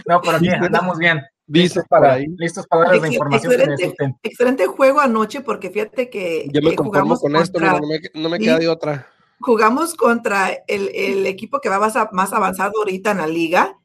[0.06, 1.24] No, pero aquí andamos bien.
[1.48, 6.48] Listos para, listos para dar la información excelente, Excelente juego anoche, porque fíjate que.
[6.52, 9.08] Yo me eh, conformo con esto, no me, no me queda de otra.
[9.40, 13.78] Jugamos contra el, el equipo que va más, más, avanzado ahorita en la liga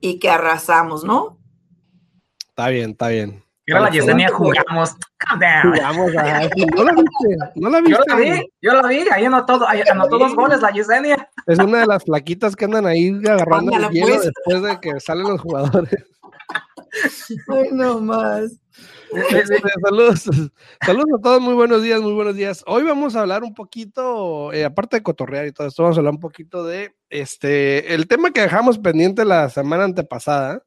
[0.00, 1.38] y que arrasamos, ¿no?
[2.48, 3.42] Está bien, está bien.
[3.68, 4.96] Yo la Yesenia jugamos.
[5.62, 7.98] Jugamos, no la viste, no la viste.
[7.98, 11.28] Yo la vi, yo la vi, ahí anotó, ahí anotó dos goles la Yesenia.
[11.46, 14.22] Es una de las flaquitas que andan ahí agarrando el hielo pues.
[14.22, 16.04] después de que salen los jugadores.
[17.48, 18.60] Ay, no más.
[19.30, 20.24] Este, saludos,
[20.84, 22.62] saludos a todos, muy buenos días, muy buenos días.
[22.66, 26.00] Hoy vamos a hablar un poquito, eh, aparte de cotorrear y todo esto, vamos a
[26.00, 30.62] hablar un poquito de este, el tema que dejamos pendiente la semana antepasada,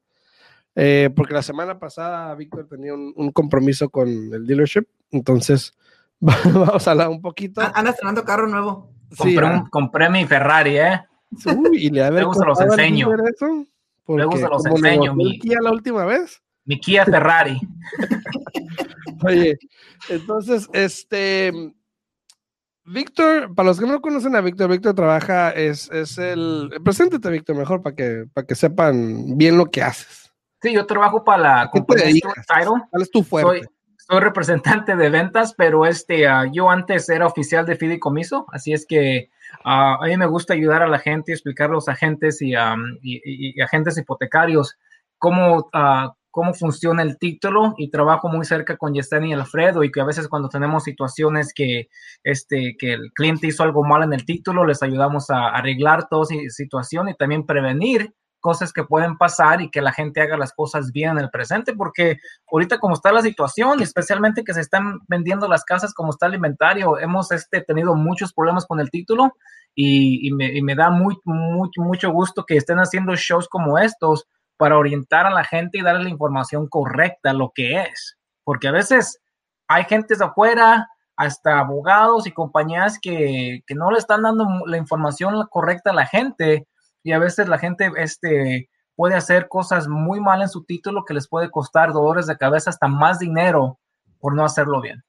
[0.75, 5.77] eh, porque la semana pasada Víctor tenía un, compromiso con el dealership, entonces
[6.19, 7.61] vamos a hablar un poquito.
[7.61, 8.91] Anda estrenando carro nuevo.
[9.15, 11.01] Compré, un, compré mi Ferrari, ¿eh?
[11.45, 13.09] Uy, y le Luego se los enseño.
[14.07, 15.13] Luego se los enseño.
[15.15, 16.41] Mi Kia la última vez.
[16.65, 17.59] Mi Kia Ferrari.
[19.23, 19.57] Oye,
[20.09, 21.51] entonces, este,
[22.85, 27.55] Víctor, para los que no conocen a Víctor, Víctor trabaja, es, es el, preséntate Víctor
[27.55, 30.31] mejor para que, para que sepan bien lo que haces.
[30.61, 32.21] Sí, yo trabajo para la compañía
[32.89, 33.59] ¿Cuál es tu fuerte?
[33.59, 33.67] Soy,
[34.19, 39.29] representante de ventas, pero este, ah, yo antes era oficial de fideicomiso, así es que
[39.63, 42.53] ah, a mí me gusta ayudar a la gente, explicar a los agentes y,
[43.01, 44.77] y, agentes hipotecarios
[45.17, 49.91] cómo, uh, cómo funciona el título y trabajo muy cerca con Yesenia y Alfredo y
[49.91, 51.89] que a veces cuando tenemos situaciones que,
[52.23, 56.25] este, que el cliente hizo algo mal en el título, les ayudamos a arreglar toda
[56.49, 60.91] situación y también prevenir cosas que pueden pasar y que la gente haga las cosas
[60.91, 62.17] bien en el presente, porque
[62.51, 66.35] ahorita como está la situación, especialmente que se están vendiendo las casas como está el
[66.35, 69.33] inventario, hemos este, tenido muchos problemas con el título
[69.73, 74.27] y, me, y me, da muy, muy, mucho gusto que estén haciendo shows como estos
[74.57, 78.17] para orientar a la gente y darle la información correcta, lo que es.
[78.43, 79.21] Porque a veces
[79.67, 80.87] hay gente de afuera,
[81.21, 86.67] hasta abogados y compañías que, no le están dando la información correcta a la gente
[87.03, 91.13] y a veces la gente este, puede hacer cosas muy mal en su título que
[91.13, 93.79] les puede costar dolores de cabeza hasta más dinero
[94.19, 95.03] por no hacerlo bien.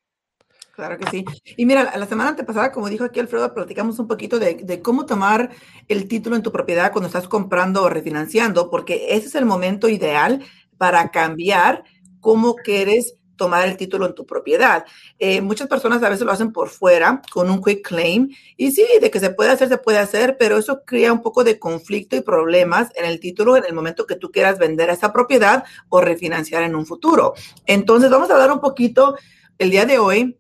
[0.75, 1.25] Claro que sí.
[1.57, 5.51] Y mira, la semana antepasada, como dijo aquí Alfredo, platicamos un poquito de, cómo tomar
[5.87, 9.91] el título en tu propiedad cuando estás comprando o refinanciando, porque ese es el momento
[9.91, 10.43] ideal
[10.79, 11.85] para cambiar
[12.21, 14.85] cómo quieres tomar el título en tu propiedad.
[15.19, 18.87] Eh, muchas personas a veces lo hacen por fuera con un quick claim y sí,
[19.01, 22.15] de que se puede hacer, se puede hacer, pero eso crea un poco de conflicto
[22.15, 26.01] y problemas en el título en el momento que tú quieras vender esa propiedad o
[26.01, 27.35] refinanciar en un futuro.
[27.67, 29.17] Entonces, vamos a hablar un poquito
[29.59, 30.39] el día de hoy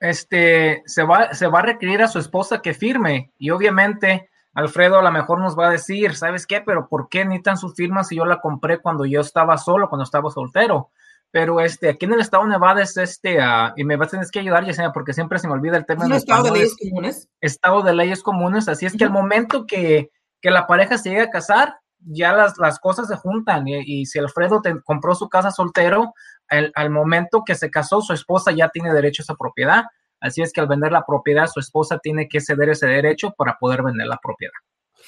[0.00, 4.98] Este, se va, se va a requerir a su esposa que firme y obviamente Alfredo
[4.98, 6.62] a lo mejor nos va a decir, ¿sabes qué?
[6.62, 10.04] Pero ¿por qué necesitan su firma si yo la compré cuando yo estaba solo, cuando
[10.04, 10.90] estaba soltero?
[11.30, 14.10] Pero este, aquí en el estado de Nevada es este, uh, y me vas a
[14.12, 16.04] tener que ayudar, Yesenia, porque siempre se me olvida el tema.
[16.04, 17.28] ¿Es un estado de leyes comunes?
[17.40, 20.10] Estado de leyes comunes, así es que al momento que,
[20.40, 23.68] que, la pareja se llega a casar, ya las, las cosas se juntan.
[23.68, 26.14] Y, y si Alfredo te, compró su casa soltero,
[26.48, 29.84] al, al momento que se casó, su esposa ya tiene derecho a esa propiedad.
[30.20, 33.58] Así es que al vender la propiedad, su esposa tiene que ceder ese derecho para
[33.58, 34.54] poder vender la propiedad.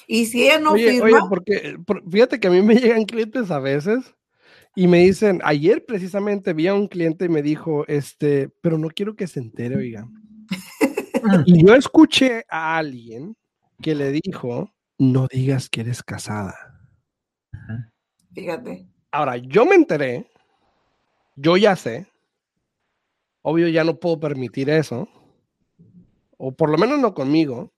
[0.07, 1.19] Y si ella no oye, firma.
[1.19, 4.13] Oye, porque por, fíjate que a mí me llegan clientes a veces
[4.75, 8.89] y me dicen, ayer precisamente vi a un cliente y me dijo, este, pero no
[8.89, 10.07] quiero que se entere, oiga.
[11.45, 13.35] y yo escuché a alguien
[13.81, 16.55] que le dijo, no digas que eres casada.
[18.33, 18.87] Fíjate.
[19.11, 20.31] Ahora, yo me enteré,
[21.35, 22.07] yo ya sé,
[23.41, 25.09] obvio ya no puedo permitir eso,
[26.37, 27.73] o por lo menos no conmigo,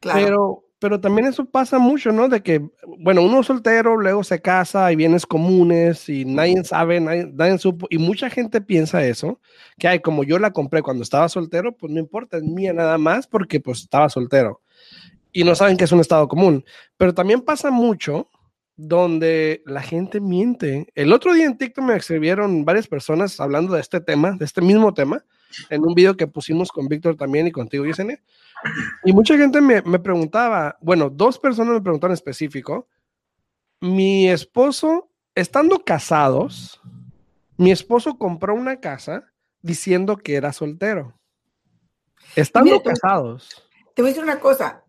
[0.00, 0.20] claro.
[0.20, 2.28] pero pero también eso pasa mucho, ¿no?
[2.28, 2.60] De que,
[2.98, 7.86] bueno, uno soltero, luego se casa, hay bienes comunes y nadie sabe, nadie, nadie supo,
[7.88, 9.40] y mucha gente piensa eso,
[9.78, 12.98] que hay, como yo la compré cuando estaba soltero, pues no importa, es mía nada
[12.98, 14.60] más porque pues estaba soltero.
[15.32, 16.66] Y no saben que es un estado común.
[16.98, 18.28] Pero también pasa mucho
[18.76, 20.88] donde la gente miente.
[20.94, 24.60] El otro día en TikTok me escribieron varias personas hablando de este tema, de este
[24.60, 25.24] mismo tema,
[25.70, 28.20] en un video que pusimos con Víctor también y contigo, Yesenia.
[29.04, 32.88] Y mucha gente me, me, preguntaba, bueno, dos personas me preguntaron en específico,
[33.80, 36.80] mi esposo, estando casados,
[37.56, 41.14] mi esposo compró una casa diciendo que era soltero.
[42.36, 43.48] Estando mira, casados.
[43.94, 44.84] Te voy a decir una cosa,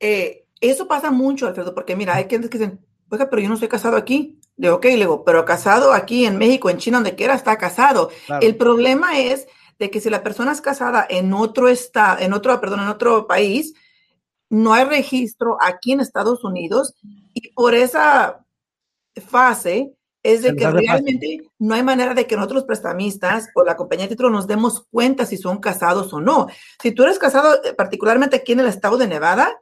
[0.00, 2.80] eh, eso pasa mucho, Alfredo, porque mira, hay gente que dicen,
[3.10, 4.40] oiga, pero yo no estoy casado aquí.
[4.56, 7.58] Le digo, ok, le digo, pero casado aquí en México, en China, donde quiera, está
[7.58, 8.10] casado.
[8.26, 8.46] Claro.
[8.46, 9.46] El problema es
[9.78, 13.26] de que si la persona es casada en otro estado, en otro, perdón, en otro
[13.26, 13.74] país,
[14.48, 16.94] no hay registro aquí en Estados Unidos
[17.34, 18.44] y por esa
[19.28, 19.92] fase
[20.22, 24.10] es de que realmente no hay manera de que nosotros prestamistas o la compañía de
[24.10, 26.48] título nos demos cuenta si son casados o no.
[26.82, 29.56] Si tú eres casado, eh, particularmente aquí en el estado de Nevada,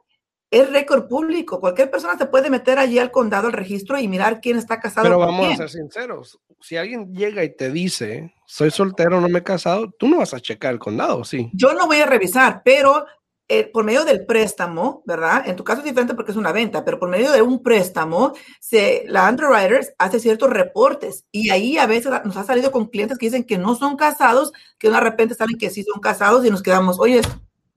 [0.55, 1.59] es récord público.
[1.59, 5.03] Cualquier persona se puede meter allí al condado, al registro y mirar quién está casado.
[5.03, 5.53] Pero vamos quién.
[5.53, 6.39] a ser sinceros.
[6.61, 10.33] Si alguien llega y te dice, soy soltero, no me he casado, tú no vas
[10.33, 11.49] a checar el condado, ¿sí?
[11.53, 13.05] Yo no voy a revisar, pero
[13.49, 15.43] eh, por medio del préstamo, ¿verdad?
[15.45, 18.31] En tu caso es diferente porque es una venta, pero por medio de un préstamo,
[18.61, 23.17] se, la Underwriters hace ciertos reportes y ahí a veces nos ha salido con clientes
[23.17, 26.49] que dicen que no son casados, que de repente saben que sí son casados y
[26.49, 27.21] nos quedamos, oye,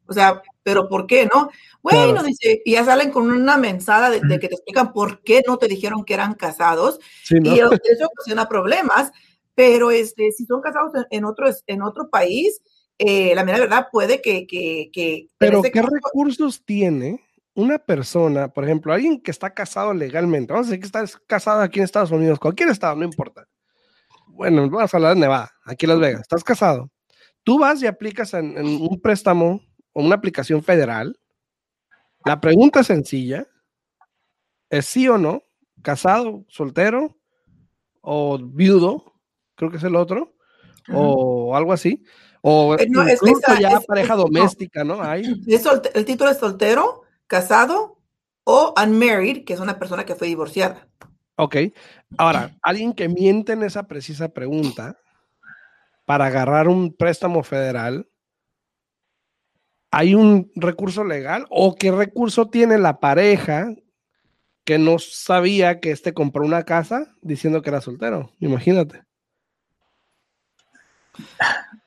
[0.06, 1.48] o sea, pero ¿por qué no?
[1.80, 2.26] Bueno, claro.
[2.26, 5.56] dice, y ya salen con una mensada de, de, que te explican por qué no
[5.56, 7.00] te dijeron que eran casados.
[7.24, 7.54] Sí, ¿no?
[7.54, 9.10] Y eso ocasiona problemas,
[9.54, 12.60] pero este, si son casados en, otro, en otro país,
[12.98, 14.46] eh, la mera verdad puede que...
[14.46, 17.24] que, que pero ¿qué caso, recursos tiene
[17.54, 20.52] una persona, por ejemplo, alguien que está casado legalmente?
[20.52, 23.46] Vamos a decir que está casado aquí en Estados Unidos, cualquier estado, no importa.
[24.26, 26.90] Bueno, vamos a hablar de Nevada, aquí en Las Vegas, estás casado.
[27.42, 29.62] Tú vas y aplicas en, en un préstamo
[30.04, 31.18] una aplicación federal.
[32.24, 33.46] La pregunta sencilla.
[34.70, 35.42] ¿Es sí o no?
[35.82, 37.16] ¿Casado, soltero
[38.00, 39.14] o viudo?
[39.54, 40.34] Creo que es el otro.
[40.88, 40.96] Uh -huh.
[40.96, 42.04] O algo así.
[42.42, 45.02] O no, es, esa, ya es, pareja es, doméstica, ¿no?
[45.02, 45.22] Hay.
[45.94, 47.98] el título es soltero, casado
[48.44, 50.88] o unmarried, que es una persona que fue divorciada.
[51.36, 51.56] Ok.
[52.16, 54.98] Ahora, alguien que miente en esa precisa pregunta
[56.04, 58.08] para agarrar un préstamo federal,
[59.90, 63.74] ¿hay un recurso legal o qué recurso tiene la pareja
[64.64, 68.32] que no sabía que este compró una casa diciendo que era soltero?
[68.40, 69.04] Imagínate.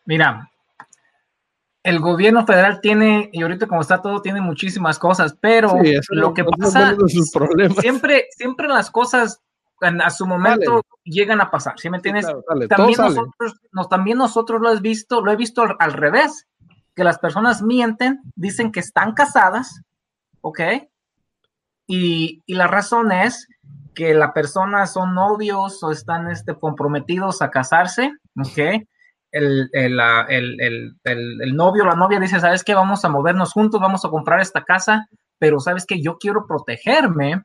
[0.05, 0.51] Mira,
[1.83, 6.33] el gobierno federal tiene, y ahorita como está todo, tiene muchísimas cosas, pero sí, lo
[6.33, 6.95] que pasa,
[7.79, 9.41] siempre, siempre las cosas
[9.81, 12.27] a su momento llegan a pasar, ¿sí me entiendes?
[12.27, 15.93] Sí, claro, también, nosotros, nos, también nosotros lo has visto, lo he visto al, al,
[15.93, 16.47] revés,
[17.01, 19.81] que las personas mienten, dicen que están casadas,
[20.41, 20.59] ¿ok?
[21.87, 23.47] Y, la razón es
[23.95, 28.85] que la persona son novios o están este, comprometidos a casarse, ¿ok?
[29.31, 32.75] El, el, el, el, novio la novia dice, ¿sabes qué?
[32.75, 35.07] Vamos a movernos juntos, vamos a comprar esta casa,
[35.39, 36.03] pero ¿sabes qué?
[36.03, 37.43] Yo quiero protegerme.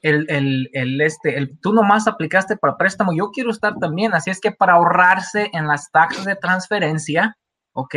[0.00, 4.72] El, este, tú nomás aplicaste para préstamo, yo quiero estar también, así es que para
[4.72, 7.36] ahorrarse en las taxas de transferencia,
[7.74, 7.94] ¿ok?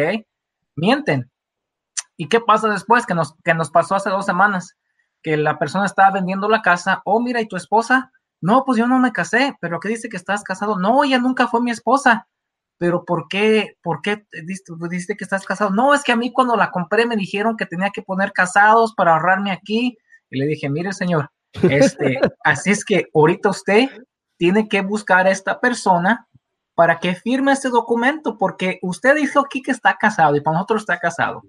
[0.80, 1.30] Mienten.
[2.18, 3.06] ¿Y qué pasa después?
[3.06, 4.76] Que nos, que nos pasó hace dos semanas,
[5.22, 8.12] que la persona estaba vendiendo la casa, oh, mira, ¿y tu esposa?
[8.42, 10.78] No, pues yo no me casé, pero ¿qué dice que estás casado?
[10.78, 12.28] No, ella nunca fue mi esposa.
[12.78, 13.76] Pero ¿por qué?
[13.82, 14.26] ¿Por qué
[14.90, 15.70] dice que estás casado?
[15.70, 18.94] No, es que a mí cuando la compré me dijeron que tenía que poner casados
[18.96, 19.98] para ahorrarme aquí.
[20.30, 21.30] Y le dije, mire, señor,
[21.64, 23.90] este, así es que ahorita usted
[24.38, 26.29] tiene que buscar a esta persona
[26.80, 30.84] para que firme este documento, porque usted dijo aquí que está casado y para nosotros
[30.84, 31.44] está casado.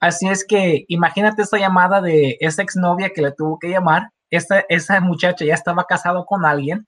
[0.00, 4.08] Así es que imagínate esa llamada de esa exnovia que le tuvo que llamar.
[4.30, 6.86] Esa, esa muchacha ya estaba casado con alguien.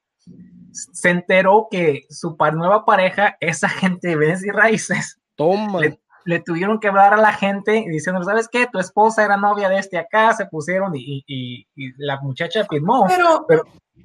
[0.73, 5.21] Se enteró que su nueva pareja es agente de bienes y raíces.
[5.35, 5.79] Toma.
[6.25, 8.67] Le, tuvieron que hablar a la gente diciendo, ¿sabes qué?
[8.73, 11.67] Tu esposa era novia de este acá, se pusieron y,
[11.99, 13.07] la muchacha firmó.
[13.47, 13.65] Pero,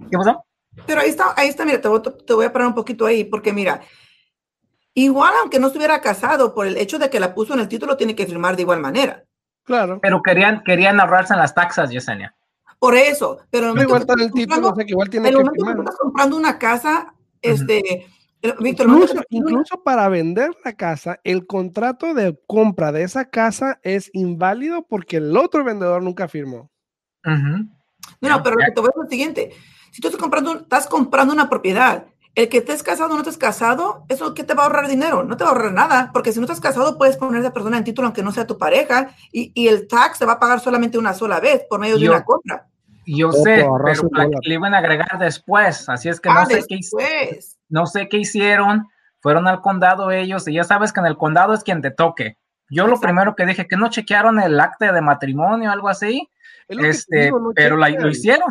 [0.10, 0.44] ¿qué pasó?
[0.86, 1.90] Pero ahí está, ahí está, mira, te
[2.26, 3.82] te voy a parar un poquito ahí, porque mira,
[4.94, 7.96] Igual, aunque no estuviera casado, por el hecho de que la puso en el título,
[7.96, 9.24] tiene que firmar de igual manera.
[9.64, 10.00] Claro.
[10.02, 12.36] Pero querían, querían ahorrarse en las taxas, Yesenia.
[12.78, 13.40] Por eso.
[13.50, 15.80] Pero no igual está en el título, o sea que igual tiene que firmar.
[15.80, 18.08] estás comprando una casa, este.
[18.60, 18.88] Víctor,
[19.30, 25.18] incluso, para vender la casa, el contrato de compra de esa casa es inválido porque
[25.18, 26.72] el otro vendedor nunca firmó.
[27.24, 29.52] No, pero lo que te voy a decir es lo siguiente.
[29.92, 32.06] Si tú estás comprando, estás comprando una propiedad
[32.36, 35.24] el que estés casado o no estés casado, eso que te va a ahorrar dinero,
[35.24, 37.54] no te va a ahorrar nada, porque si no estás casado puedes poner a esa
[37.54, 40.40] persona en título aunque no sea tu pareja y, y el tax se va a
[40.40, 42.68] pagar solamente una sola vez por medio de una compra.
[43.06, 44.10] Yo sé, pero
[44.44, 46.80] le iban a agregar después, así es que no, ah, sé qué,
[47.68, 48.88] no sé qué hicieron,
[49.20, 52.38] fueron al condado ellos y ya sabes que en el condado es quien te toque.
[52.70, 56.30] Yo lo primero que dije, que no chequearon el acta de matrimonio o algo así,
[56.70, 58.48] este, pero lo hicieron.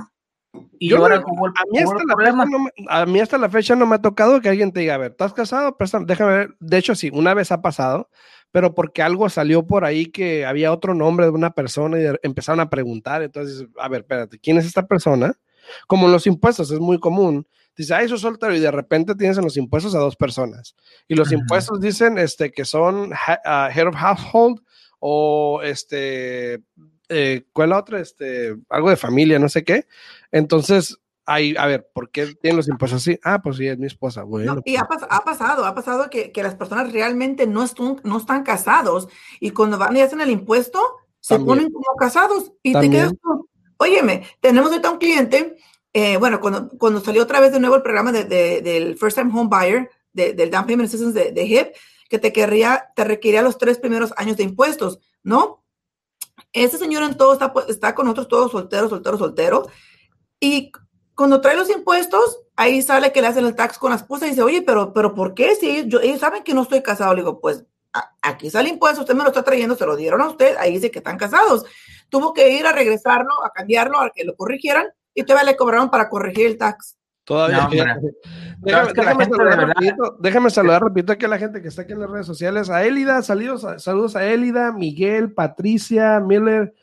[0.79, 3.87] Y ahora a, mí hasta la fecha no me, a mí hasta la fecha no
[3.87, 5.77] me ha tocado que alguien te diga, a ver, ¿estás casado?
[6.07, 6.57] déjame ver.
[6.59, 8.09] De hecho, sí, una vez ha pasado,
[8.51, 12.61] pero porque algo salió por ahí que había otro nombre de una persona y empezaron
[12.61, 13.23] a preguntar.
[13.23, 15.35] Entonces, a ver, espérate, ¿quién es esta persona?
[15.87, 17.47] Como en los impuestos, es muy común.
[17.77, 20.75] Dice, ah, eso es soltero y de repente tienes en los impuestos a dos personas.
[21.07, 24.61] Y los impuestos dicen este, que son uh, head of household
[24.99, 26.63] o este,
[27.11, 28.01] eh, ¿cuál otra?
[28.01, 29.87] Este, algo de familia, no sé qué.
[30.31, 33.19] Entonces, hay, a ver, ¿por qué tienen los impuestos así?
[33.23, 34.23] Ah, pues sí, es mi esposa.
[34.23, 39.09] Bueno, y ha, pasado, ha pasado que, las personas realmente no, están, no están casados
[39.39, 40.81] y cuando van y hacen el impuesto,
[41.21, 45.57] se ponen como casados y te quedas como, óyeme, tenemos ahorita un cliente,
[45.93, 48.25] eh, bueno, cuando, cuando salió otra vez de nuevo el programa de,
[48.63, 51.69] del First Time Home Buyer, del Down Payment Assistance de, de HIP,
[52.09, 55.60] que te querría, te requería los tres primeros años de impuestos, ¿no?
[56.53, 59.67] Ese señor en todo está, está con nosotros todos soltero, soltero, soltero.
[60.41, 60.73] Y
[61.15, 64.31] cuando trae los impuestos, ahí sale que le hacen el tax con la esposa y
[64.31, 65.55] dice, oye, pero, pero ¿por qué?
[65.55, 67.65] Si ellos, ellos saben que no estoy casado, le digo, pues
[68.23, 70.91] aquí sale impuesto, usted me lo está trayendo, se lo dieron a usted, ahí dice
[70.91, 71.65] que están casados.
[72.09, 75.91] Tuvo que ir a regresarlo, a cambiarlo, a que lo corrigieran y todavía le cobraron
[75.91, 76.97] para corregir el tax.
[77.25, 77.69] Todavía.
[78.61, 82.11] déjame, saludar rapidito, déjame, saludar, repito, aquí a la gente que está aquí en las
[82.11, 82.71] redes sociales.
[82.71, 86.75] A Elida, saludos, saludos a Elida, Miguel, Patricia, Miller,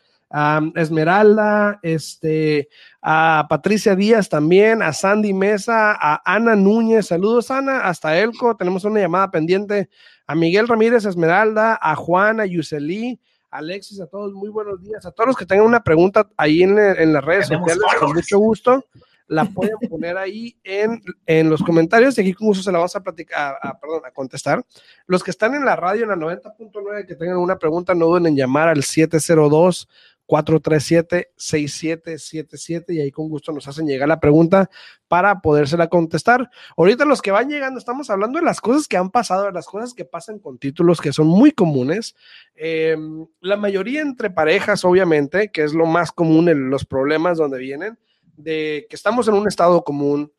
[0.76, 2.70] Esmeralda, este,
[3.02, 8.84] a Patricia Díaz también, a Sandy Mesa, a Ana Núñez, saludos Ana, hasta Elco, tenemos
[8.84, 9.90] una llamada pendiente,
[10.26, 15.12] a Miguel Ramírez Esmeralda, a Juana, a Yuseli, Alexis, a todos, muy buenos días, a
[15.12, 18.84] todos los que tengan una pregunta ahí en, en las redes sociales, con mucho gusto
[19.28, 22.96] la pueden poner ahí en, en, los comentarios y aquí con gusto se la vamos
[22.96, 24.66] a platicar, a, perdón, a contestar.
[25.06, 28.28] Los que están en la radio en la 90.9 que tengan una pregunta, no duden
[28.28, 29.88] en llamar al 702
[30.28, 34.70] 437-6777 y ahí con gusto nos hacen llegar la pregunta
[35.08, 36.50] para podérsela contestar.
[36.76, 39.68] Ahorita los que van llegando, estamos hablando de las cosas que han pasado, de las
[39.68, 42.16] cosas que pasan con títulos que son muy comunes.
[42.56, 47.60] Em, la mayoría entre parejas, obviamente, que es lo más común en los problemas donde
[47.60, 47.98] vienen,
[48.38, 50.32] de que estamos en un estado común,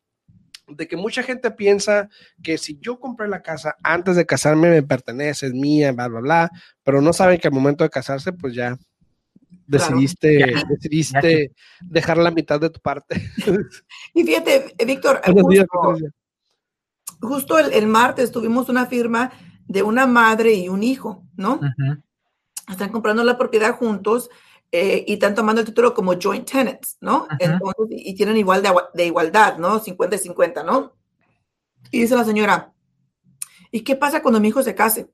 [0.67, 2.09] de que mucha gente piensa
[2.41, 6.19] que si yo compré la casa antes de casarme me pertenece, es mía, bla, bla,
[6.19, 6.51] bla,
[6.83, 8.77] pero no saben que al momento de casarse, pues ya
[9.67, 13.21] decidiste, decidiste dejar la mitad de tu parte.
[14.13, 15.21] Y fíjate, Víctor,
[17.21, 19.31] justo, el, martes tuvimos una firma
[19.67, 21.59] de una madre y un hijo, ¿no?
[22.67, 24.29] Están comprando la propiedad juntos
[24.71, 27.27] eh, y están tomando el título como joint tenants, ¿no?
[27.89, 29.79] y tienen igual de, igualdad, ¿no?
[29.79, 30.93] 50 y 50, ¿no?
[31.91, 32.73] Y dice la señora,
[33.71, 35.09] ¿y qué pasa cuando mi hijo se case?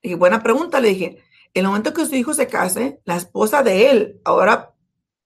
[0.00, 1.22] Y buena pregunta, le dije,
[1.52, 4.74] en el momento que su hijo se case, la esposa de él ahora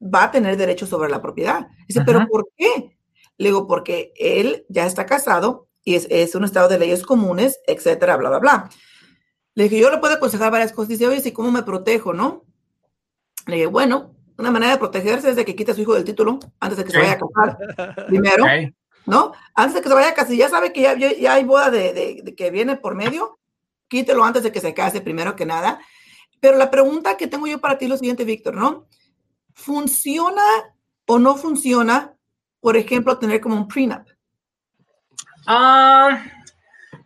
[0.03, 1.69] va a tener derecho sobre la propiedad.
[1.87, 2.97] Dice, ¿pero por qué?
[3.37, 7.61] Le digo, porque él ya está casado y es, es, un estado de leyes comunes,
[7.67, 8.71] etcétera, bla, bla, bla.
[9.55, 10.89] Le dije, yo le puedo aconsejar varias cosas.
[10.89, 12.45] Dice, oye, ¿sí cómo me protejo, no?
[13.47, 16.05] Le dije, bueno, una manera de protegerse es de que quite a su hijo del
[16.05, 18.07] título antes de que se vaya a casar.
[18.07, 18.45] Primero,
[19.07, 19.33] ¿no?
[19.55, 22.23] Antes de que se vaya a casar, ya sabe que ya, ya hay boda de,
[22.25, 23.39] de, que viene por medio,
[23.89, 25.79] quítelo antes de que se case, primero que nada.
[26.41, 28.87] Pero la pregunta que tengo yo para ti es lo siguiente, Víctor, ¿no?
[29.53, 30.43] ¿Funciona
[31.07, 32.17] o no funciona,
[32.61, 34.09] por ejemplo, tener como un prenup?
[35.47, 36.25] Ah,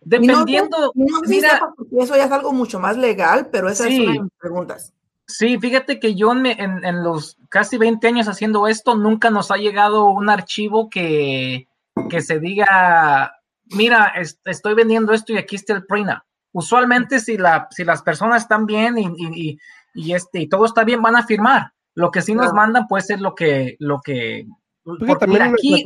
[0.01, 0.93] dependiendo.
[0.95, 1.61] mira,
[1.99, 4.95] eso ya es algo mucho más legal, pero esa es una de mis preguntas.
[5.29, 10.07] Sí, fíjate que yo en, los casi 20 años haciendo esto, nunca nos ha llegado
[10.07, 11.69] un archivo que,
[12.09, 13.35] que se diga,
[13.67, 14.15] mira,
[14.47, 16.21] estoy vendiendo esto y aquí está el prenup.
[16.53, 19.59] Usualmente si, la, si las personas están bien y,
[19.95, 21.73] y, este, y todo está bien, van a firmar.
[21.95, 24.47] Lo que sí nos mandan puede ser lo que, lo que,
[24.83, 25.85] porque, aquí,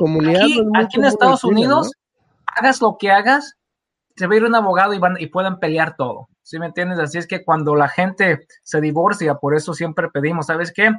[0.75, 1.91] aquí, en Estados Unidos,
[2.45, 3.57] hagas lo que hagas,
[4.15, 6.29] se va a ir un abogado y, van, y pueden pelear todo.
[6.41, 6.99] ¿Sí me entiendes?
[6.99, 10.91] Así es que cuando la gente se divorcia, por eso siempre pedimos, ¿sabes qué?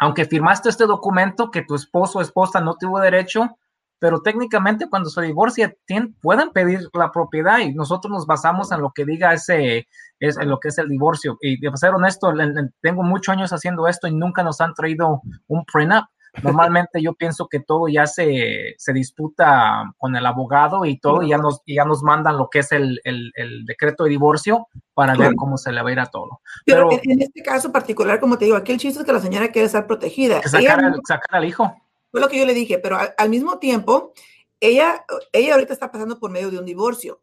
[0.00, 3.58] Aunque firmaste este documento que tu esposo o esposa no tuvo derecho,
[4.00, 5.76] pero técnicamente cuando se divorcia
[6.22, 9.86] pueden pedir la propiedad y nosotros nos basamos en lo que diga ese,
[10.18, 11.36] es, en lo que es el divorcio.
[11.42, 12.32] Y de ser honesto,
[12.80, 16.06] tengo muchos años haciendo esto y nunca nos han traído un prenup.
[16.42, 21.30] Normalmente yo pienso que todo ya se, se disputa con el abogado y todo, y
[21.30, 25.34] ya nos, ya nos mandan lo que es el, el, decreto de divorcio para ver
[25.34, 26.40] cómo se le va a ir a todo.
[26.64, 29.48] Pero, en este caso particular, como te digo, aquí el chiste es que la señora
[29.48, 30.40] quiere estar protegida.
[30.42, 30.80] Sacar,
[31.30, 31.74] al, hijo.
[32.10, 34.12] Fue lo que yo le dije, pero al, mismo tiempo,
[34.60, 37.20] ella, ella ahorita está pasando por medio de un divorcio.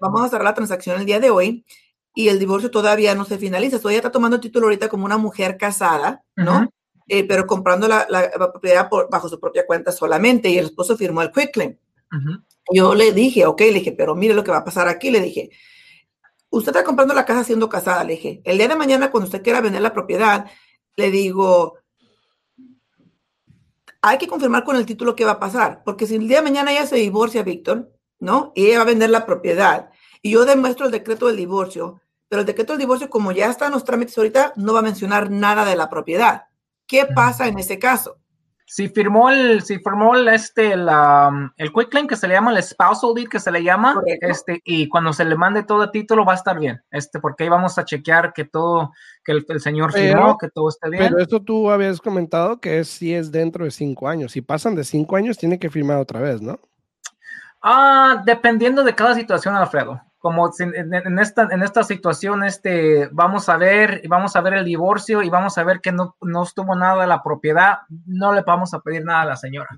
[0.00, 1.66] Vamos a cerrar la transacción el día de hoy
[2.14, 3.78] y el divorcio todavía no se finaliza.
[3.78, 6.70] Todavía está tomando el título ahorita como una mujer casada, ¿no?
[7.12, 8.06] Eh, pero comprando la,
[8.52, 11.76] propiedad bajo su propia cuenta solamente y el esposo firmó el quick claim.
[12.72, 15.20] Yo le dije, ok, le dije, pero mire lo que va a pasar aquí, le
[15.20, 15.50] dije,
[16.50, 19.42] usted está comprando la casa siendo casada, le dije, el día de mañana cuando usted
[19.42, 20.46] quiera vender la propiedad,
[20.94, 21.78] le digo,
[24.02, 26.44] hay que confirmar con el título qué va a pasar, porque si el día de
[26.44, 27.90] mañana ella se divorcia, Víctor,
[28.20, 28.52] ¿no?
[28.54, 29.90] Y ella va a vender la propiedad
[30.22, 33.66] y yo demuestro el decreto del divorcio, pero el decreto del divorcio, como ya está
[33.66, 36.49] en los trámites ahorita, no va a mencionar nada de la propiedad.
[36.90, 38.16] ¿Qué pasa en ese caso?
[38.66, 42.52] Si firmó el, si firmó el, este, la, el quick claim que se le llama
[42.52, 45.92] el spousal deed que se le llama, este, y cuando se le mande todo el
[45.92, 48.90] título va a estar bien, este, porque ahí vamos a chequear que todo,
[49.24, 51.04] que el, señor firmó, que todo esté bien.
[51.04, 54.74] Pero esto tú habías comentado que es, si es dentro de cinco años, si pasan
[54.74, 56.58] de cinco años tiene que firmar otra vez, ¿no?
[57.62, 63.56] Ah, dependiendo de cada situación, Alfredo como en, esta, en esta situación, este, vamos a
[63.56, 67.00] ver, vamos a ver el divorcio y vamos a ver que no, no estuvo nada
[67.00, 69.70] de la propiedad, no le vamos a pedir nada a la señora.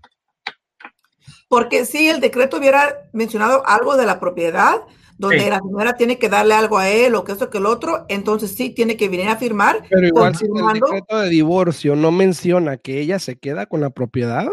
[1.48, 4.80] Porque si el decreto hubiera mencionado algo de la propiedad,
[5.16, 8.04] donde la señora tiene que darle algo a él o que eso que el otro,
[8.08, 9.84] entonces sí tiene que venir a firmar.
[9.88, 13.90] Pero igual si el decreto de divorcio no menciona que ella se queda con la
[13.90, 14.48] propiedad.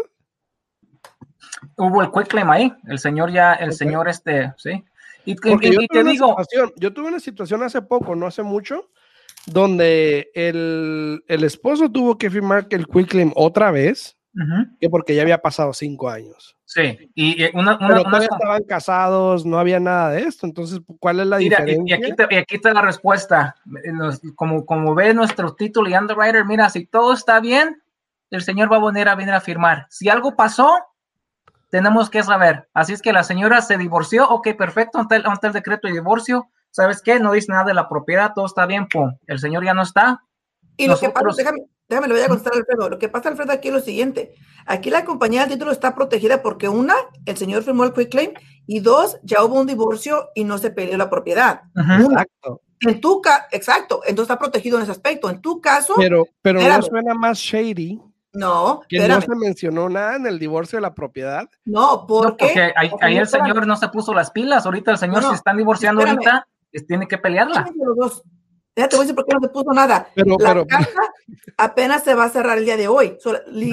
[1.76, 4.84] Hubo el quick claim ahí, el señor ya, el señor este, sí.
[5.24, 6.36] Y, te digo.
[6.76, 8.90] Yo tuve una situación hace poco, no hace mucho,
[9.46, 14.16] donde el, esposo tuvo que firmar que el quick claim otra vez,
[14.80, 16.56] que porque ya había pasado cinco años.
[16.64, 20.46] Sí, y una, Pero todavía estaban casados, no había nada de esto.
[20.46, 21.82] Entonces, ¿cuál es la diferencia?
[21.84, 23.56] Y, aquí, y aquí está la respuesta.
[24.36, 27.82] Como, como ve nuestro título y underwriter, mira, si todo está bien,
[28.30, 29.86] el señor va a venir a venir a firmar.
[29.90, 30.72] Si algo pasó,
[31.70, 32.68] tenemos que saber.
[32.74, 35.94] Así es que la señora se divorció, ok, perfecto, ante el, ante el decreto de
[35.94, 37.18] divorcio, ¿sabes qué?
[37.20, 40.24] No dice nada de la propiedad, todo está bien, pum, el señor ya no está.
[40.76, 42.88] Y lo que pasa, déjame, déjame, lo voy a contestar Alfredo.
[42.88, 44.34] Lo que pasa, Alfredo, aquí es lo siguiente.
[44.66, 46.94] Aquí la compañía del título está protegida porque una,
[47.26, 48.32] el señor firmó el quick claim
[48.66, 51.62] y dos, ya hubo un divorcio y no se peleó la propiedad.
[51.76, 52.62] Exacto.
[52.80, 55.28] En tu caso, exacto, entonces está protegido en ese aspecto.
[55.28, 55.94] En tu caso.
[55.98, 58.00] Pero, pero no suena más shady
[58.32, 61.48] no, que no se mencionó nada en el divorcio de la propiedad.
[61.64, 64.66] No, porque, ahí, el señor no se puso las pilas.
[64.66, 66.46] Ahorita el señor se están divorciando ahorita,
[66.86, 67.66] tiene que pelearla.
[68.76, 70.08] Ya te voy a decir por qué no se puso nada.
[70.14, 70.88] Pero, la casa
[71.56, 73.18] apenas se va a cerrar el día de hoy.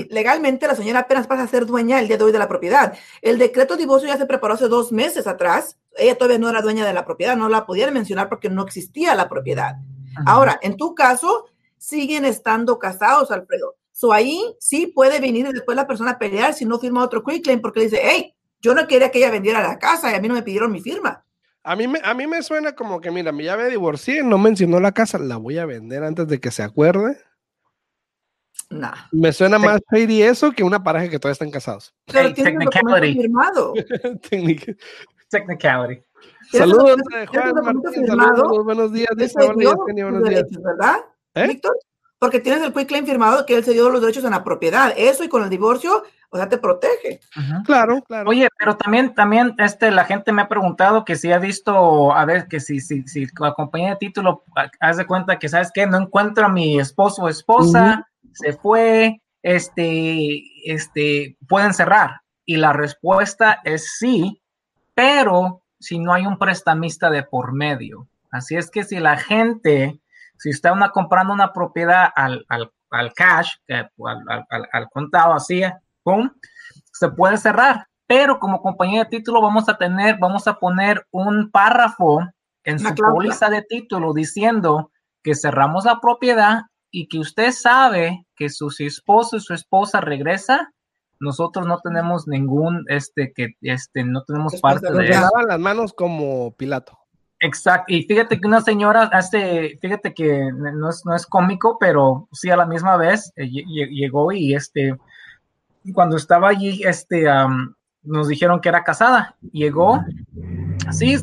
[0.10, 2.98] legalmente la señora apenas pasa a ser dueña el día de hoy de la propiedad.
[3.22, 5.78] El decreto de divorcio ya se preparó hace dos meses atrás.
[5.96, 9.16] Ella todavía no era dueña de la propiedad, no la podían mencionar porque no existía
[9.16, 9.76] la propiedad.
[10.26, 11.46] Ahora, en tu caso,
[11.78, 13.77] siguen estando casados, Alfredo.
[13.98, 17.44] So ahí sí puede venir después la persona a pelear si no firma otro quick
[17.44, 18.32] claim porque le dice, hey,
[18.62, 20.82] yo no quería que ella vendiera la casa y a mí no me pidieron mi
[20.82, 21.26] firma.
[21.64, 24.80] A mí, me, a mí me suena como que, mira, ya me divorcié, no mencionó
[24.80, 27.18] la casa, la voy a vender antes de que se acuerde.
[28.70, 28.94] Nah.
[29.12, 31.96] Me suena más shady eso que una pareja que todavía están casados.
[32.06, 33.74] Pero tiene un firmado.
[35.30, 36.04] Technicality.
[36.52, 38.06] Saludos, Juan Martín.
[38.06, 39.10] Saludos, buenos días.
[39.18, 40.98] Dice, buenos días, ¿verdad,
[41.34, 41.48] ¿Eh?
[41.48, 41.76] Víctor?
[42.20, 44.94] Porque tienes el quick claim firmado que él se dio los derechos en la propiedad.
[44.98, 47.20] Eso y con el divorcio, o sea, te protege.
[47.66, 48.30] Claro, claro.
[48.30, 52.26] Oye, pero también, también, este, la gente me ha preguntado que si ha visto, a
[52.26, 54.44] ver, que si, si, si la compañía de título,
[54.80, 55.86] haz de cuenta que, ¿sabes qué?
[55.86, 62.22] No encuentro a mi esposo o esposa, se fue, este, este, pueden cerrar.
[62.46, 64.42] Y la respuesta es sí,
[64.96, 68.08] pero si no hay un prestamista de por medio.
[68.32, 70.00] Así es que si la gente
[70.38, 72.46] si está una, comprando una propiedad al,
[73.16, 75.64] cash, al, contado así,
[76.04, 76.30] ¡pum!
[76.92, 77.88] se puede cerrar.
[78.08, 82.22] Pero como compañía de título vamos a tener, vamos a poner un párrafo
[82.64, 84.92] en su póliza de título diciendo
[85.24, 90.72] que cerramos la propiedad y que usted sabe que su esposo y su esposa regresa,
[91.20, 95.30] nosotros no tenemos ningún, este, que, este, no tenemos parte de eso.
[95.48, 96.98] las manos como Pilato.
[97.40, 102.28] Exacto, y fíjate que una señora hace, fíjate que no es, no es cómico, pero
[102.32, 104.98] sí a la misma vez eh, llegó y este,
[105.94, 107.26] cuando estaba allí, este,
[108.02, 109.36] nos dijeron que era casada.
[109.52, 110.04] Llegó,
[110.92, 111.16] sí,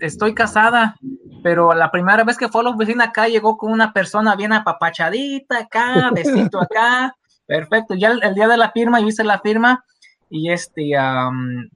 [0.00, 0.96] estoy casada,
[1.42, 4.52] pero la primera vez que fue a la oficina acá llegó con una persona bien
[4.52, 7.14] apapachadita acá, besito acá,
[7.46, 7.94] perfecto.
[7.94, 9.84] Ya el, día de la firma, yo hice la firma
[10.30, 10.92] y este,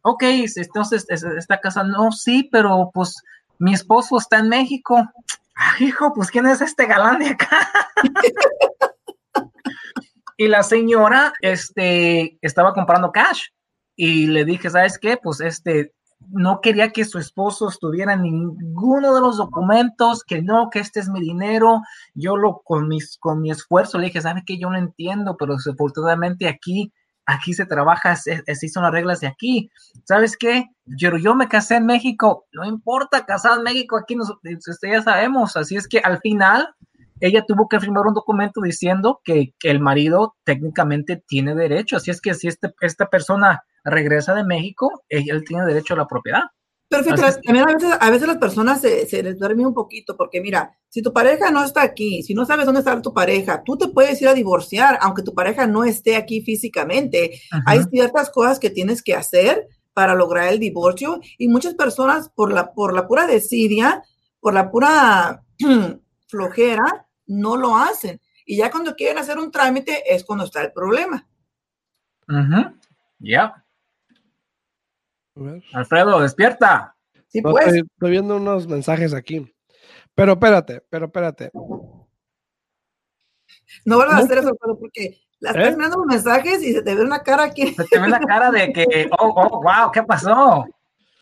[0.03, 0.23] ok,
[0.57, 3.23] entonces esta casa, no, sí, pero pues
[3.59, 5.09] mi esposo está en México.
[5.81, 7.71] hijo, pues ¿quién es este galán de acá?
[10.37, 13.49] y la señora, este, estaba comprando cash
[13.97, 15.16] y le dije, ¿sabes qué?
[15.16, 15.92] Pues este,
[16.31, 21.01] no quería que su esposo estuviera en ninguno de los documentos, que no, que este
[21.01, 21.83] es mi dinero.
[22.14, 24.59] Yo lo con mis con mi esfuerzo le dije, ¿sabe qué?
[24.59, 26.92] Yo no entiendo, pero desafortunadamente aquí
[27.29, 29.71] aquí se trabaja, se, hizo las reglas de aquí.
[30.05, 30.64] ¿Sabes qué?
[30.87, 34.33] Yo, me casé en México, no importa, casado en México, aquí nos,
[34.83, 35.55] ya sabemos.
[35.57, 36.75] Así es que al final
[37.21, 41.99] ella tuvo que firmar un documento diciendo que, el marido técnicamente tiene derecho.
[41.99, 46.07] Así es que si este, esta persona regresa de México, él tiene derecho a la
[46.07, 46.45] propiedad.
[46.88, 50.40] Perfecto, también a veces, a veces las personas se, se les duerme un poquito, porque
[50.40, 53.77] mira, si tu pareja no está aquí, si no sabes dónde está tu pareja, tú
[53.77, 57.42] te puedes ir a divorciar, aunque tu pareja no esté aquí físicamente.
[57.66, 62.53] Hay ciertas cosas que tienes que hacer para lograr el divorcio y muchas personas por
[62.53, 64.03] la, por la pura desidia,
[64.40, 65.42] por la pura
[66.29, 68.18] flojera, no lo hacen.
[68.46, 71.29] Y ya cuando quieren hacer un trámite es cuando está el problema.
[73.18, 73.62] Ya.
[75.72, 76.94] Alfredo, despierta.
[77.29, 77.66] Sí, pues.
[77.66, 79.55] estoy, viendo unos mensajes aquí.
[80.14, 81.51] Pero espérate, pero espérate.
[83.85, 85.77] No vuelvas a hacer eso, porque la estás ¿Eh?
[85.77, 87.74] mirando los mensajes y se te ve una cara aquí.
[87.74, 90.66] Se te ve una cara de que, oh, oh, wow, ¿qué pasó?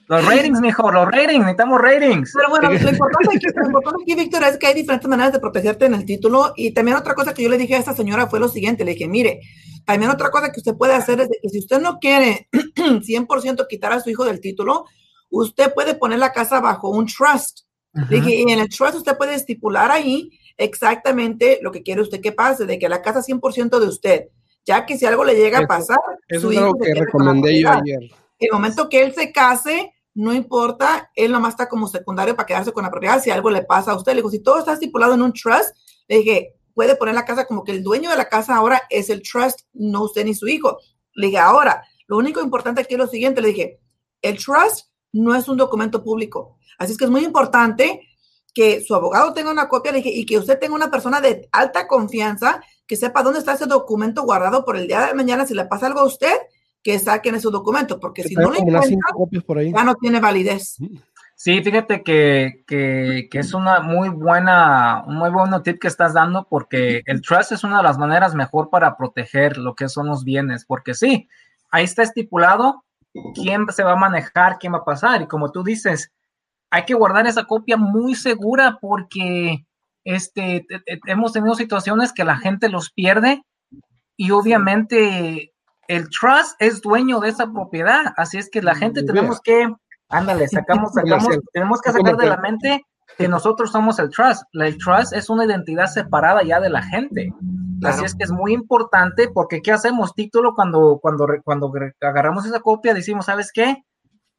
[0.08, 2.32] Los ratings, mijo, los ratings, necesitamos ratings.
[2.34, 5.40] Pero bueno, lo importante, aquí, lo importante aquí, Víctor, es que hay diferentes maneras de
[5.40, 6.52] protegerte en el título.
[6.56, 8.92] Y también otra cosa que yo le dije a esta señora fue lo siguiente, le
[8.92, 9.40] dije, mire,
[9.86, 13.92] también otra cosa que usted puede hacer es que si usted no quiere 100% quitar
[13.92, 14.84] a su hijo del título,
[15.30, 17.60] usted puede poner la casa bajo un trust.
[18.10, 22.66] y en el trust usted puede estipular ahí exactamente lo que quiere usted que pase,
[22.66, 24.24] de que la casa es 100% de usted,
[24.64, 28.10] ya que si algo le llega a pasar, eso es algo que recomendé yo ayer.
[28.38, 32.72] El momento que él se case, no importa, él nomás está como secundario para quedarse
[32.72, 34.12] con la propiedad si algo le pasa a usted.
[34.12, 35.76] Le digo, si todo está estipulado en un trust,
[36.08, 39.08] le dije, puede poner la casa como que el dueño de la casa ahora es
[39.08, 40.76] el trust, no usted ni su hijo.
[41.14, 43.80] Le dije, ahora, lo único importante aquí es lo siguiente, le dije,
[44.20, 46.58] el trust no es un documento público.
[46.78, 48.02] Así es que es muy importante
[48.52, 51.48] que su abogado tenga una copia le dije, y que usted tenga una persona de
[51.50, 55.46] alta confianza que sepa dónde está ese documento guardado por el día de mañana.
[55.46, 56.34] Si le pasa algo a usted,
[56.82, 60.76] que saquen ese documento, porque si no le encuentran, ya no tiene validez.
[61.38, 62.64] Sí, fíjate que,
[63.30, 67.62] es una muy buena, un muy buen tip que estás dando porque el trust es
[67.62, 71.28] una de las maneras mejor para proteger lo que son los bienes, porque sí,
[71.70, 72.84] ahí está estipulado
[73.34, 76.10] quién se va a manejar, quién va a pasar y como tú dices,
[76.70, 79.66] hay que guardar esa copia muy segura porque
[80.04, 80.66] este,
[81.06, 83.42] hemos tenido situaciones que la gente los pierde
[84.16, 85.52] y obviamente
[85.86, 89.68] el trust es dueño de esa propiedad, así es que la gente tenemos que
[90.08, 92.82] Ándale, sacamos, sacamos, tenemos que sacar de la mente
[93.16, 94.42] que nosotros somos el trust.
[94.52, 97.32] El trust es una identidad separada ya de la gente.
[97.84, 100.14] Así es que es muy importante porque ¿qué hacemos?
[100.14, 103.84] Título cuando, cuando, cuando agarramos esa copia decimos, ¿sabes qué?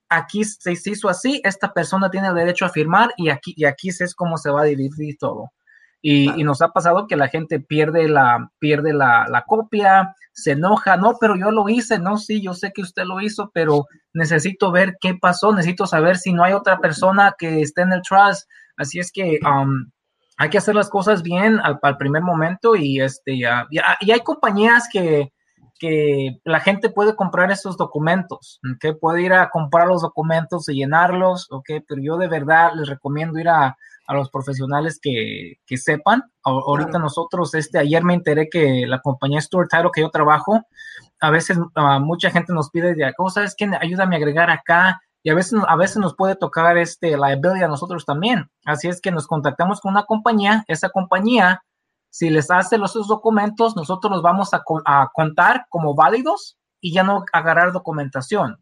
[0.10, 3.90] Aquí se hizo así, esta persona tiene el derecho a firmar y aquí, y aquí
[3.90, 5.52] es cómo se va a dividir todo.
[6.02, 10.96] Y, nos ha pasado que la gente pierde la, pierde la, la, copia, se enoja,
[10.96, 14.72] no, pero yo lo hice, no, sí, yo sé que usted lo hizo, pero necesito
[14.72, 18.48] ver qué pasó, necesito saber si no hay otra persona que esté en el trust.
[18.78, 19.90] Así es que um,
[20.38, 24.88] hay que hacer las cosas bien al, primer momento y, este, ya, y hay compañías
[24.92, 25.34] que,
[25.80, 30.76] que la gente puede comprar esos documentos, que puede ir a comprar los documentos y
[30.76, 31.70] llenarlos, ¿ok?
[31.88, 36.24] Pero yo de verdad les recomiendo ir a, a los profesionales que, que sepan.
[36.44, 40.64] ahorita nosotros, este, ayer me enteré que la compañía Stuart Title que yo trabajo,
[41.20, 43.76] a veces uh, mucha gente nos pide, ¿cómo sabes quién?
[43.76, 45.02] Ayúdame a agregar acá.
[45.24, 48.50] Y a veces, a veces nos puede tocar este liability a nosotros también.
[48.64, 51.62] Así es que nos contactamos con una compañía, esa compañía
[52.10, 54.64] si les hace los documentos, nosotros los vamos a,
[55.14, 58.58] contar como válidos y ya no agarrar documentación.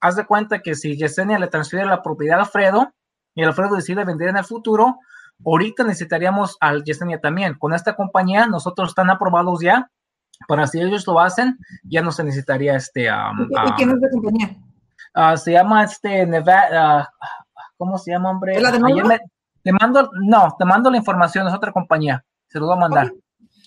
[0.00, 2.92] Haz de cuenta que si Yesenia le transfiere la propiedad a Alfredo
[3.36, 4.98] y Alfredo decide vender en el futuro,
[5.44, 7.54] ahorita necesitaríamos al Yesenia también.
[7.54, 9.88] Con esta compañía, nosotros están aprobados ya,
[10.48, 13.04] para si ellos lo hacen, ya no se necesitaría este...
[13.04, 14.56] ¿Y quién es la compañía?
[15.14, 17.28] Ah, se llama este Nevada, ah,
[17.76, 18.60] ¿cómo se llama, hombre?
[18.60, 19.20] la de
[19.62, 22.24] te mando, no, te mando la información, es otra compañía.
[22.46, 23.12] Se lo voy a mandar.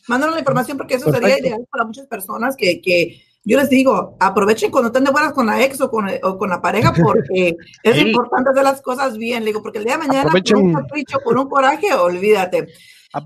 [0.08, 4.15] Mándanos la información porque eso sería ideal para muchas personas que, que, yo les digo,
[4.19, 7.57] aprovechen cuando estén de buenas con la ex o con, o con la pareja porque
[7.83, 9.39] es importante hacer las cosas bien.
[9.39, 12.67] Le digo, porque el día de mañana con un capricho, con un coraje, olvídate.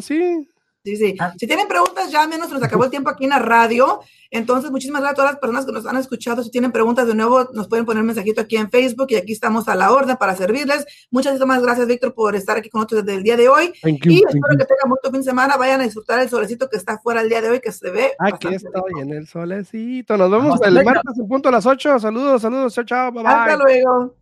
[0.00, 0.48] sí.
[0.84, 1.14] Sí, sí.
[1.18, 1.32] Ah.
[1.38, 4.00] Si tienen preguntas, llámenos, nos acabó el tiempo aquí en la radio.
[4.30, 6.42] Entonces, muchísimas gracias a todas las personas que nos han escuchado.
[6.42, 9.32] Si tienen preguntas de nuevo, nos pueden poner un mensajito aquí en Facebook y aquí
[9.32, 10.84] estamos a la orden para servirles.
[11.10, 13.72] Muchas más gracias, Víctor, por estar aquí con nosotros desde el día de hoy.
[13.82, 15.56] y espero que tengan mucho fin de semana.
[15.56, 18.12] Vayan a disfrutar el solecito que está fuera el día de hoy, que se ve.
[18.18, 20.18] Aquí estoy en el solecito.
[20.18, 21.98] Nos vemos el martes en punto a las 8.
[21.98, 22.74] Saludos, saludos.
[22.74, 23.12] Chao, chao.
[23.12, 24.14] Bye, Hasta luego.